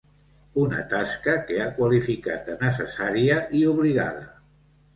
[0.61, 4.29] Una tasca que ha qualificat de ‘necessària i obligada’.